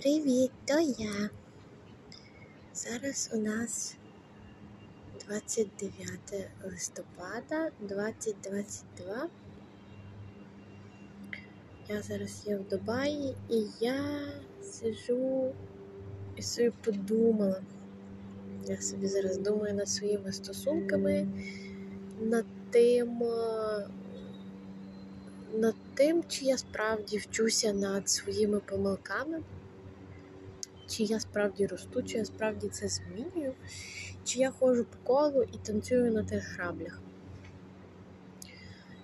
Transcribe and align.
Привіт, 0.00 0.50
то 0.64 0.80
я. 0.80 1.30
Зараз 2.74 3.30
у 3.34 3.36
нас 3.36 3.96
29 5.26 6.18
листопада 6.64 7.70
2022. 7.80 9.28
Я 11.88 12.02
зараз 12.02 12.42
є 12.46 12.56
в 12.56 12.68
Дубаї 12.68 13.36
і 13.50 13.66
я 13.80 14.32
сижу 14.62 15.52
і 16.36 16.42
собі 16.42 16.72
подумала. 16.84 17.62
Я 18.66 18.80
собі 18.80 19.06
зараз 19.06 19.38
думаю 19.38 19.74
над 19.74 19.88
своїми 19.88 20.32
стосунками, 20.32 21.28
над 22.20 22.46
тим, 22.70 23.22
е, 23.22 23.88
над 25.54 25.74
тим, 25.94 26.24
чи 26.28 26.44
я 26.44 26.58
справді 26.58 27.18
вчуся 27.18 27.72
над 27.72 28.08
своїми 28.08 28.60
помилками, 28.60 29.42
чи 30.90 31.02
я 31.02 31.20
справді 31.20 31.66
росту, 31.66 32.02
чи 32.02 32.18
я 32.18 32.24
справді 32.24 32.68
це 32.68 32.88
змінюю, 32.88 33.54
чи 34.24 34.38
я 34.38 34.50
ходжу 34.50 34.86
по 34.90 35.14
колу 35.14 35.42
і 35.42 35.58
танцюю 35.58 36.12
на 36.12 36.22
тих 36.22 36.54
граблях. 36.56 37.00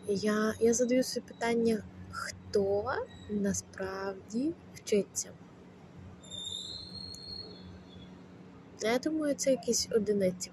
Я, 0.08 0.54
я 0.60 0.74
задаю 0.74 1.02
собі 1.02 1.26
питання, 1.28 1.82
хто 2.10 2.94
насправді 3.30 4.54
вчиться? 4.74 5.30
Я 8.80 8.98
думаю, 8.98 9.34
це 9.34 9.50
якісь 9.50 9.88
одиниці. 9.92 10.50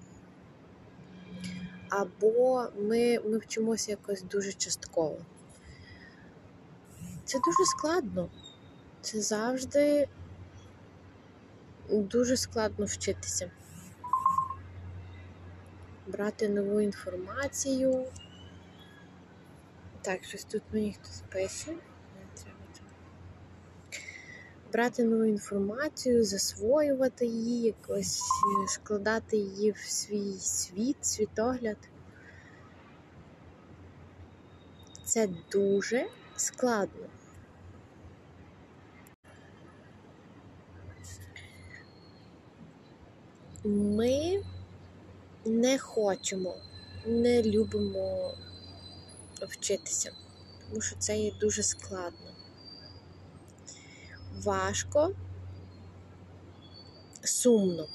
Або 1.88 2.66
ми, 2.78 3.18
ми 3.18 3.38
вчимося 3.38 3.90
якось 3.90 4.22
дуже 4.22 4.52
частково. 4.52 5.18
Це 7.24 7.38
дуже 7.38 7.64
складно. 7.64 8.28
Це 9.00 9.20
завжди 9.20 10.08
дуже 11.88 12.36
складно 12.36 12.84
вчитися. 12.84 13.50
Брати 16.06 16.48
нову 16.48 16.80
інформацію. 16.80 18.04
Так, 20.02 20.24
щось 20.24 20.44
тут 20.44 20.62
мені 20.72 20.92
хтось 20.92 21.22
пише. 21.32 21.74
Брати 24.72 25.04
нову 25.04 25.24
інформацію, 25.24 26.24
засвоювати 26.24 27.26
її, 27.26 27.62
якось 27.62 28.18
е, 28.18 28.68
складати 28.68 29.36
її 29.36 29.70
в 29.70 29.78
свій 29.78 30.32
світ, 30.32 30.96
світогляд. 31.06 31.76
Це 35.04 35.28
дуже 35.52 36.06
складно. 36.36 37.06
Ми 43.64 44.42
не 45.44 45.78
хочемо, 45.78 46.56
не 47.06 47.42
любимо 47.42 48.34
вчитися, 49.42 50.12
тому 50.68 50.80
що 50.80 50.96
це 50.98 51.18
є 51.18 51.32
дуже 51.40 51.62
складно. 51.62 52.30
Важко, 54.42 55.14
сумно 57.22 57.88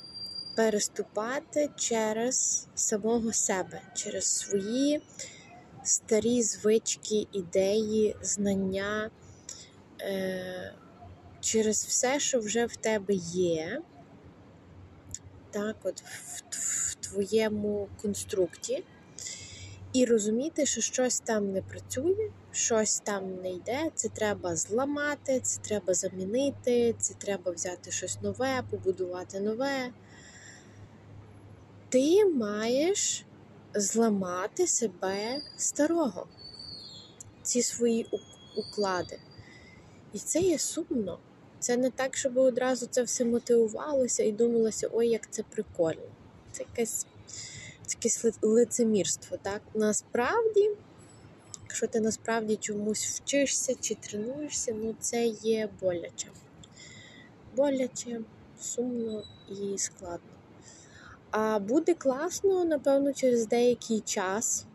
переступати 0.55 1.69
через 1.75 2.67
самого 2.75 3.33
себе, 3.33 3.81
через 3.93 4.25
свої 4.25 5.01
старі 5.83 6.43
звички, 6.43 7.27
ідеї, 7.31 8.15
знання, 8.21 9.09
е, 10.01 10.73
через 11.41 11.85
все, 11.85 12.19
що 12.19 12.39
вже 12.39 12.65
в 12.65 12.75
тебе 12.75 13.13
є, 13.33 13.81
так, 15.51 15.75
от 15.83 16.01
в, 16.01 16.95
твоєму 16.95 17.89
конструкті, 18.01 18.83
і 19.93 20.05
розуміти, 20.05 20.65
що 20.65 20.81
щось 20.81 21.19
там 21.19 21.51
не 21.51 21.61
працює, 21.61 22.31
щось 22.51 22.99
там 22.99 23.41
не 23.41 23.51
йде, 23.51 23.91
це 23.95 24.09
треба 24.09 24.55
зламати, 24.55 25.39
це 25.39 25.61
треба 25.61 25.93
замінити, 25.93 26.95
це 26.99 27.13
треба 27.13 27.51
взяти 27.51 27.91
щось 27.91 28.21
нове, 28.21 28.63
побудувати 28.69 29.39
нове. 29.39 29.91
Ти 31.89 32.25
маєш 32.25 33.25
зламати 33.73 34.67
себе 34.67 35.41
старого, 35.57 36.27
ці 37.41 37.61
свої 37.61 38.09
уклади. 38.55 39.19
І 40.13 40.19
це 40.19 40.39
є 40.39 40.59
сумно. 40.59 41.19
Це 41.59 41.77
не 41.77 41.89
так, 41.89 42.17
щоб 42.17 42.37
одразу 42.37 42.85
це 42.85 43.03
все 43.03 43.25
мотивувалося 43.25 44.23
і 44.23 44.31
думалося, 44.31 44.89
ой, 44.91 45.07
як 45.07 45.31
це 45.31 45.43
прикольно. 45.43 46.09
Це 46.51 46.63
якесь, 46.63 47.05
це 47.85 47.97
якесь 47.97 48.25
лицемірство. 48.41 49.37
Так? 49.41 49.61
Насправді, 49.73 50.71
якщо 51.63 51.87
ти 51.87 51.99
насправді 51.99 52.55
чомусь 52.55 53.05
вчишся 53.05 53.75
чи 53.81 53.95
тренуєшся, 53.95 54.73
ну 54.73 54.95
це 54.99 55.25
є 55.25 55.69
боляче. 55.81 56.27
Боляче, 57.55 58.21
сумно 58.61 59.23
і 59.49 59.77
складно. 59.77 60.29
А 61.31 61.59
буде 61.59 61.93
класно, 61.93 62.65
напевно, 62.65 63.13
через 63.13 63.47
деякий 63.47 63.99
час, 63.99 64.65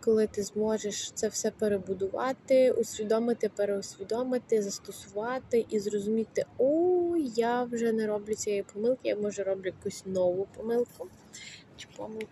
коли 0.00 0.26
ти 0.26 0.42
зможеш 0.42 1.10
це 1.10 1.28
все 1.28 1.50
перебудувати, 1.50 2.72
усвідомити, 2.72 3.48
переусвідомити, 3.48 4.62
застосувати 4.62 5.66
і 5.70 5.80
зрозуміти, 5.80 6.44
о, 6.58 7.16
я 7.34 7.62
вже 7.62 7.92
не 7.92 8.06
роблю 8.06 8.34
цієї 8.34 8.62
помилки, 8.62 9.08
я 9.08 9.16
може 9.16 9.42
роблю 9.42 9.66
якусь 9.66 10.02
нову 10.06 10.46
помилку 10.56 11.08
чи 11.76 11.88
помилку. 11.96 12.28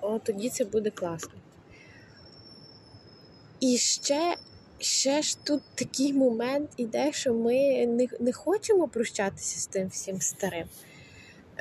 О, 0.00 0.18
тоді 0.18 0.50
це 0.50 0.64
буде 0.64 0.90
класно. 0.90 1.32
І 3.60 3.76
ще 3.76 4.36
ще 4.78 5.22
ж 5.22 5.44
тут 5.44 5.62
такий 5.74 6.12
момент 6.12 6.70
іде, 6.76 7.12
що 7.12 7.34
ми 7.34 7.86
не 7.86 8.08
не 8.20 8.32
хочемо 8.32 8.88
прощатися 8.88 9.60
з 9.60 9.66
тим 9.66 9.88
всім 9.88 10.20
старим. 10.20 10.68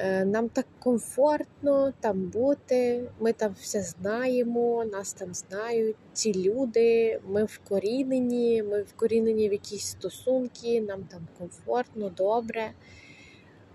Е, 0.03 0.25
Нам 0.25 0.49
так 0.49 0.65
комфортно 0.79 1.93
там 1.99 2.21
бути, 2.21 3.09
ми 3.19 3.33
там 3.33 3.55
все 3.59 3.81
знаємо, 3.83 4.85
нас 4.85 5.13
там 5.13 5.33
знають 5.33 5.95
ці 6.13 6.33
люди, 6.33 7.19
ми 7.27 7.43
вкорінені, 7.43 8.63
ми 8.63 8.81
вкорінені 8.81 9.49
в 9.49 9.51
якісь 9.51 9.85
стосунки, 9.85 10.81
нам 10.81 11.03
там 11.03 11.27
комфортно, 11.37 12.09
добре, 12.09 12.71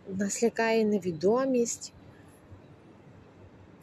нас 0.09 0.43
лякає 0.43 0.85
невідомість. 0.85 1.93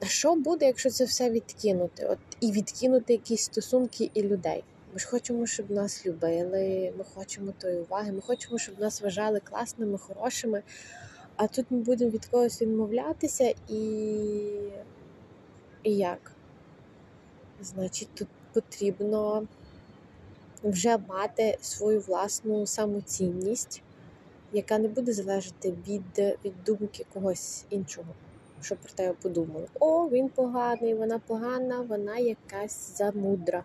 А 0.02 0.06
що 0.06 0.36
буде, 0.36 0.66
якщо 0.66 0.90
це 0.90 1.06
все 1.06 1.30
відкинути? 1.30 2.06
От 2.06 2.20
І 2.40 2.52
відкинути 2.52 3.14
якісь 3.14 3.42
стосунки 3.44 4.12
і 4.14 4.22
людей? 4.22 4.64
Ми 4.94 5.00
ж 5.00 5.08
хочемо, 5.08 5.48
щоб 5.48 5.72
нас 5.72 6.06
любили, 6.06 6.94
ми 6.98 7.04
хочемо 7.14 7.54
тої 7.58 7.80
уваги, 7.80 8.12
ми 8.12 8.22
хочемо, 8.22 8.58
щоб 8.58 8.80
нас 8.80 9.02
вважали 9.02 9.40
класними, 9.40 9.98
хорошими. 9.98 10.64
А 11.36 11.48
тут 11.48 11.66
ми 11.70 11.78
будемо 11.78 12.12
від 12.12 12.26
когось 12.26 12.62
відмовлятися 12.62 13.54
і. 13.70 13.80
І 15.84 15.96
як? 15.96 16.32
Значить, 17.62 18.10
тут 18.14 18.28
потрібно 18.54 19.48
вже 20.64 20.98
мати 20.98 21.58
свою 21.62 22.00
власну 22.00 22.66
самоцінність, 22.66 23.82
яка 24.54 24.78
не 24.78 24.88
буде 24.88 25.14
залежати 25.14 25.74
від, 25.88 26.38
від 26.46 26.64
думки 26.66 27.06
когось 27.14 27.66
іншого. 27.70 28.08
Що 28.62 28.76
про 28.76 28.94
тебе 28.94 29.14
подумали. 29.22 29.68
О, 29.80 30.10
він 30.10 30.30
поганий, 30.30 30.94
вона 30.94 31.20
погана, 31.20 31.82
вона 31.82 32.18
якась 32.18 32.98
замудра. 32.98 33.64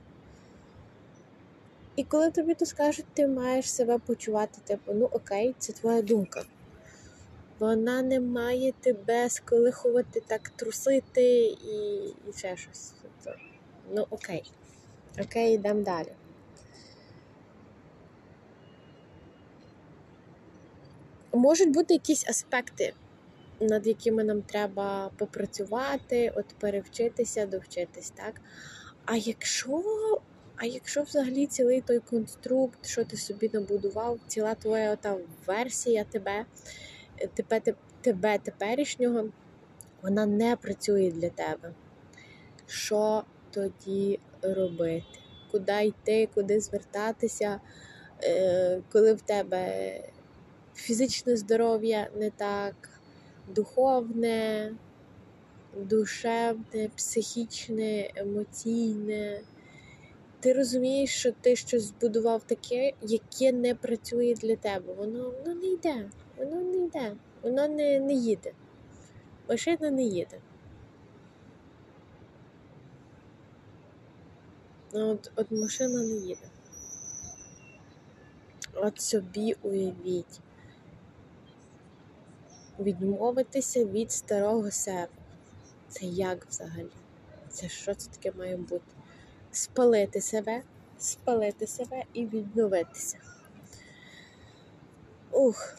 І 1.97 2.05
коли 2.05 2.31
тобі 2.31 2.55
то 2.55 2.67
скажуть, 2.67 3.07
ти 3.15 3.27
маєш 3.27 3.73
себе 3.73 3.99
почувати, 3.99 4.59
типу, 4.65 4.93
ну 4.95 5.09
окей, 5.13 5.55
це 5.59 5.73
твоя 5.73 6.03
думка. 6.03 6.45
Вона 7.59 8.03
не 8.03 8.21
має 8.21 8.73
тебе 8.73 9.31
сколихувати, 9.31 10.23
так 10.27 10.49
трусити 10.49 11.39
і 11.47 12.07
і 12.29 12.33
ще 12.37 12.57
щось. 12.57 12.93
Тобто, 13.03 13.39
ну 13.95 14.07
окей. 14.11 14.53
Окей, 15.21 15.55
йдемо 15.55 15.83
далі. 15.83 16.13
Можуть 21.33 21.71
бути 21.71 21.95
якісь 21.95 22.29
аспекти, 22.29 22.95
над 23.61 23.87
якими 23.87 24.25
нам 24.25 24.43
треба 24.43 25.11
попрацювати, 25.17 26.33
от 26.37 26.47
перевчитися, 26.47 27.47
довчитись, 27.47 28.11
так? 28.11 28.41
А 29.05 29.17
якщо 29.17 29.83
а 30.61 30.67
якщо 30.67 31.03
взагалі 31.03 31.47
цілий 31.47 31.81
той 31.81 31.99
конструкт, 31.99 32.87
що 32.87 33.05
ти 33.05 33.17
собі 33.17 33.51
набудував, 33.53 34.19
ціла 34.27 34.55
твоя 34.55 34.93
ота 34.93 35.17
версія 35.47 36.05
тебе, 36.05 36.45
тебе, 37.27 37.75
тебе 38.01 38.39
теперішнього, 38.39 39.29
вона 40.03 40.27
не 40.27 40.57
працює 40.57 41.11
для 41.11 41.29
тебе. 41.29 41.73
Що 42.67 43.25
тоді 43.51 44.21
робити? 44.43 45.19
куди 45.51 45.85
йти, 45.85 46.29
куди 46.35 46.61
звертатися, 46.61 47.61
е, 48.23 48.83
коли 48.93 49.13
в 49.15 49.21
тебе 49.21 49.93
фізичне 50.75 51.37
здоров'я 51.37 52.09
не 52.17 52.31
так, 52.31 52.75
духовне, 53.55 54.73
душевне, 55.77 56.91
психічне, 56.97 58.11
емоційне. 58.17 59.41
Ти 60.41 60.53
розумієш, 60.53 61.11
що 61.11 61.33
ти 61.33 61.57
щось 61.57 61.83
збудував 61.83 62.43
таке, 62.43 62.93
яке 63.03 63.53
не 63.53 63.75
працює 63.75 64.35
для 64.35 64.57
тебе. 64.57 64.93
Воно 64.93 65.31
воно 65.31 65.61
не 65.61 65.67
йде, 65.67 66.11
воно 66.39 66.61
не 66.61 66.77
йде, 66.77 67.17
воно 67.43 67.69
не, 67.69 68.01
не 68.01 68.13
їде. 68.13 68.53
Машина 69.49 69.91
не 69.91 70.03
їде. 70.03 70.41
Ну, 74.93 75.11
От, 75.11 75.33
от 75.37 75.51
машина 75.51 76.03
не 76.03 76.15
їде. 76.15 76.49
От 78.75 79.01
собі 79.01 79.57
уявіть. 79.63 80.41
Відмовитися 82.79 83.85
від 83.85 84.13
старого 84.13 84.71
себе. 84.71 85.09
Це 85.89 86.07
як 86.07 86.47
взагалі? 86.47 86.91
Це 87.49 87.69
що 87.69 87.95
це 87.95 88.11
таке 88.11 88.39
має 88.39 88.57
бути? 88.57 88.85
Спалити 89.53 90.21
себе, 90.21 90.63
спалити 90.99 91.67
себе 91.67 92.05
і 92.13 92.27
відновитися. 92.27 93.19
Ух. 95.31 95.79